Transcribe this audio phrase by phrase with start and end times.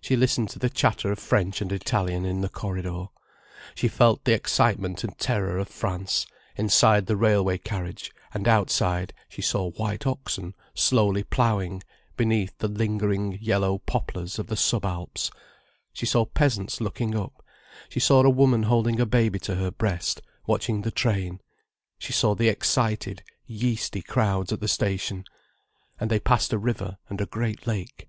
[0.00, 3.04] She listened to the chatter of French and Italian in the corridor.
[3.76, 9.40] She felt the excitement and terror of France, inside the railway carriage: and outside she
[9.40, 11.80] saw white oxen slowly ploughing,
[12.16, 15.30] beneath the lingering yellow poplars of the sub Alps,
[15.92, 17.40] she saw peasants looking up,
[17.88, 21.40] she saw a woman holding a baby to her breast, watching the train,
[22.00, 25.22] she saw the excited, yeasty crowds at the station.
[26.00, 28.08] And they passed a river, and a great lake.